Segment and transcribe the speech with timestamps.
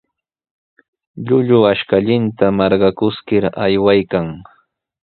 [1.25, 4.27] Llullu ashkallanta marqakuskir aywaykan.